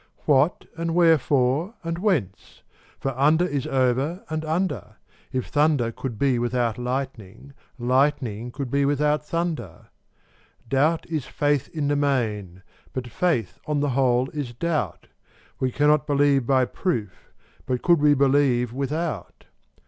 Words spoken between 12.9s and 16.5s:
but faith, on the whole, is doubt: We cannot believe